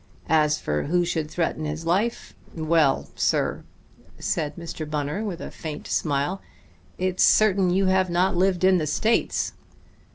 [0.29, 3.63] As for who should threaten his life well, sir,"
[4.17, 4.89] said Mr.
[4.89, 6.41] Bunner with a faint smile,
[6.97, 9.53] "it's certain you have not lived in the States.